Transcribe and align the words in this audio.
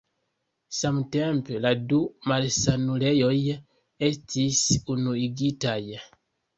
Samtempe 0.77 1.59
la 1.65 1.73
du 1.91 2.01
malsanulejoj 2.33 3.37
estis 4.11 4.67
unuigitaj. 4.99 5.81